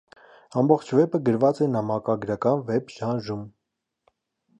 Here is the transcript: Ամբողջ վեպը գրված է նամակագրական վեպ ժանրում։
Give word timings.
Ամբողջ 0.59 0.87
վեպը 0.99 1.19
գրված 1.27 1.61
է 1.65 1.67
նամակագրական 1.73 2.65
վեպ 2.71 2.91
ժանրում։ 2.95 3.45